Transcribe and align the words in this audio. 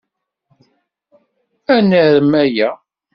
Ad 1.75 1.83
narem 1.89 2.31
aya. 2.43 2.69